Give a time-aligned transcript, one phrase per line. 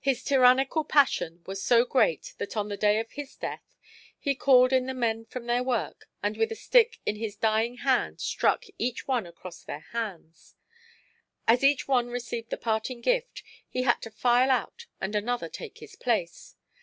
[0.00, 3.78] His tyranical passion was so great that on the day of his death
[4.18, 7.78] he called in the men from their work, and with a stick in his dying
[7.78, 10.56] hand struck each one across their hands.
[11.48, 15.78] As each one received the parting gift he had to file out and another take
[15.78, 16.54] his place.